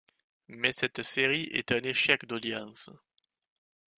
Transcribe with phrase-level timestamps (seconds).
[0.47, 2.89] Mais cette série est un échec d'audiences.